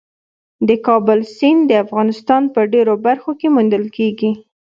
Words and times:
د 0.67 0.69
کابل 0.87 1.19
سیند 1.37 1.61
د 1.67 1.71
افغانستان 1.85 2.43
په 2.53 2.61
ډېرو 2.73 2.93
برخو 3.05 3.31
کې 3.39 3.47
موندل 3.55 3.85
کېږي. 3.97 4.31